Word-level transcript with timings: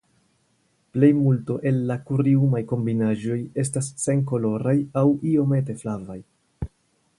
Plejmulto 0.95 1.57
el 1.71 1.77
la 1.91 1.97
kuriumaj 2.07 2.63
kombinaĵoj 2.71 3.37
estas 3.65 3.93
senkoloraj 4.07 4.77
aŭ 5.03 5.07
iomete 5.35 5.79
flavaj. 5.85 6.21